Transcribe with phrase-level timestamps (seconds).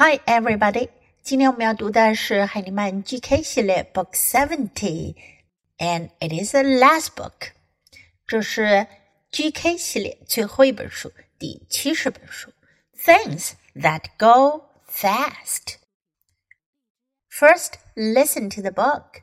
[0.00, 0.90] Hi, everybody！
[1.24, 7.50] 今天我们要读的是海尼曼 GK 系列 Book Seventy，and it is the last book。
[8.24, 8.86] 这是
[9.32, 12.52] GK 系列最后一本书，第七十本书。
[12.96, 15.78] Things that go fast.
[17.28, 19.22] First, listen to the book.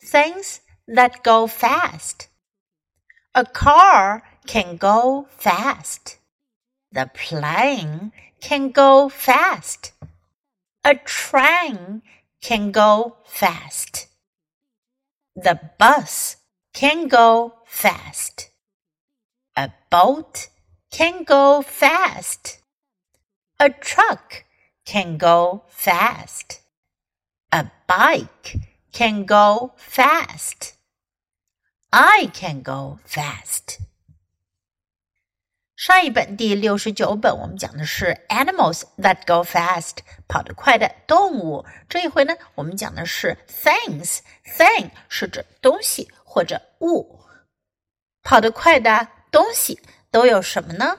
[0.00, 2.28] Things that go fast.
[3.32, 6.18] A car can go fast.
[6.92, 9.92] The plane can go fast.
[10.87, 12.01] A train
[12.39, 14.07] can go fast.
[15.35, 16.37] The bus
[16.73, 18.49] can go fast.
[19.57, 20.47] A boat
[20.89, 22.59] can go fast.
[23.59, 24.45] A truck
[24.85, 26.61] can go fast.
[27.51, 28.55] A bike
[28.93, 30.77] can go fast.
[31.91, 33.81] I can go fast.
[35.77, 41.63] 上一本第六十九本，我们讲的是 animals that go fast，跑得快的动物。
[41.87, 44.21] 这一回呢，我们讲的是 things。
[44.43, 47.19] thing 是指东西或者物。
[48.23, 50.97] 跑得快的东西都有什么呢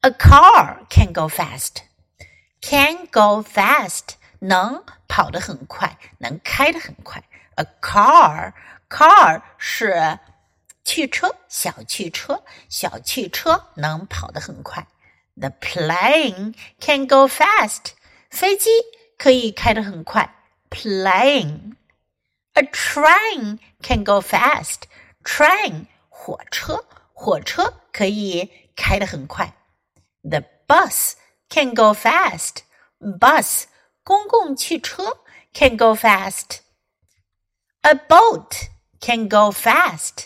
[0.00, 1.76] ？A car can go fast。
[2.60, 7.22] can go fast 能跑得很快，能开得很快。
[7.54, 8.52] A car
[8.90, 10.18] car 是。
[10.87, 14.87] 汽车，小汽车，小汽车能跑得很快。
[15.35, 17.93] The plane can go fast，
[18.29, 18.69] 飞机
[19.17, 20.35] 可以开得很快。
[20.69, 29.55] Plane。A train can go fast。Train，火车，火车可以开得很快。
[30.21, 31.13] The bus
[31.49, 33.63] can go fast。Bus，
[34.03, 35.17] 公共汽车
[35.53, 38.67] can go fast。A boat
[38.99, 40.25] can go fast。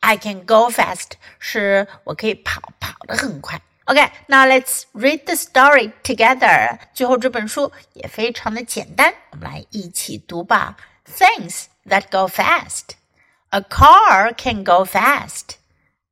[0.00, 3.60] I can go fast，是我可以跑跑得很快。
[3.86, 6.78] OK，now、okay, let's read the story together。
[6.92, 10.76] 最后这本书也非常的简单，我们来一起读吧。
[11.06, 12.96] Things that go fast.
[13.50, 15.56] A car can go fast.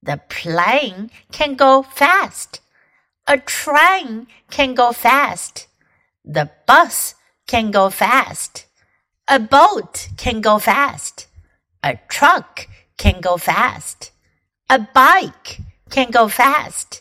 [0.03, 2.60] The plane can go fast.
[3.25, 5.65] A train can go fast.
[6.25, 7.15] The bus
[7.47, 8.66] can go fast.
[9.26, 11.25] A boat can go fast.
[11.81, 12.66] A truck
[12.98, 14.10] can go fast.
[14.69, 15.59] A bike
[15.91, 17.00] can go fast.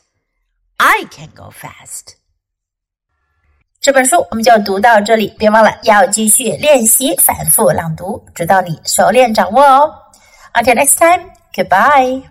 [0.78, 2.16] I can go fast.
[3.80, 9.94] 这本书我们就读到这里，别忘了要继续练习反复朗读，直到你熟练掌握哦。
[10.54, 12.24] Until next time, goodbye.